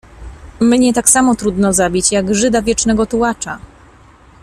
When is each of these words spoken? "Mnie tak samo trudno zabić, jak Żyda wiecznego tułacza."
"Mnie 0.59 0.93
tak 0.93 1.09
samo 1.09 1.35
trudno 1.35 1.73
zabić, 1.73 2.11
jak 2.11 2.35
Żyda 2.35 2.61
wiecznego 2.61 3.05
tułacza." 3.05 3.59